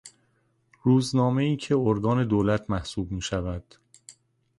[0.83, 3.75] روزنامهای که ارگان دولت محسوب میشود.